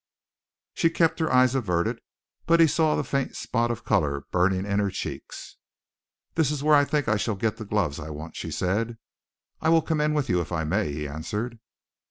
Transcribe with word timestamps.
She 0.73 0.89
kept 0.89 1.19
her 1.19 1.31
eyes 1.31 1.53
averted, 1.53 2.01
but 2.47 2.59
he 2.59 2.65
saw 2.65 2.95
the 2.95 3.03
faint 3.03 3.35
spot 3.35 3.69
of 3.69 3.85
color 3.85 4.23
burning 4.31 4.65
in 4.65 4.79
her 4.79 4.89
cheeks. 4.89 5.57
"This 6.33 6.49
is 6.49 6.63
where 6.63 6.73
I 6.73 6.85
think 6.85 7.07
I 7.07 7.17
shall 7.17 7.35
get 7.35 7.57
the 7.57 7.65
gloves 7.65 7.99
I 7.99 8.09
want," 8.09 8.35
she 8.35 8.49
said. 8.49 8.97
"I 9.61 9.69
will 9.69 9.83
come 9.83 10.01
in 10.01 10.15
with 10.15 10.27
you, 10.27 10.41
if 10.41 10.51
I 10.51 10.63
may," 10.63 10.91
he 10.91 11.07
answered. 11.07 11.59